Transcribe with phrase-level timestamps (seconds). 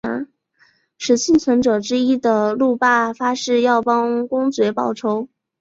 [0.97, 5.27] 使幸存者之一的路霸发誓要帮公爵报仇。